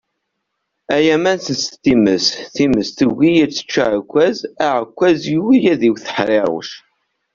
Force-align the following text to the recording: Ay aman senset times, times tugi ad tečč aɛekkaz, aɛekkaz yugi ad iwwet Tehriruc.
Ay 0.95 1.05
aman 1.15 1.37
senset 1.45 1.75
times, 1.85 2.25
times 2.55 2.87
tugi 2.97 3.31
ad 3.43 3.51
tečč 3.53 3.73
aɛekkaz, 3.85 4.37
aɛekkaz 4.65 5.19
yugi 5.33 5.59
ad 5.73 5.81
iwwet 5.87 6.03
Tehriruc. 6.05 6.69